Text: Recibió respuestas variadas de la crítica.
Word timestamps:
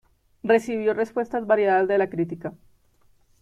Recibió 0.41 0.95
respuestas 0.95 1.45
variadas 1.45 1.87
de 1.87 1.99
la 1.99 2.09
crítica. 2.09 2.53